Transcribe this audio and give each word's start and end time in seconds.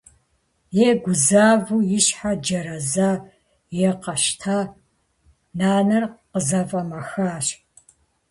Е 0.87 0.89
гузавэу 1.03 1.81
и 1.97 1.99
щхьэр 2.05 2.35
джэрэза 2.43 3.11
е 3.87 3.89
къэщта- 4.03 4.59
нанэр 5.59 6.03
къызэфӀэмэхащ. 6.31 7.47